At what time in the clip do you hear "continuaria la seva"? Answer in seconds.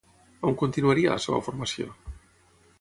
0.61-1.43